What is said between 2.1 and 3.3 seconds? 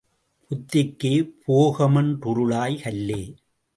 றுருளாய் கல்லே!